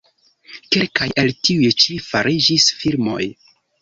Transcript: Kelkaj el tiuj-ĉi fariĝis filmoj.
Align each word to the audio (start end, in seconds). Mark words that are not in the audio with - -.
Kelkaj 0.75 1.07
el 1.23 1.29
tiuj-ĉi 1.49 1.99
fariĝis 2.07 2.67
filmoj. 2.81 3.21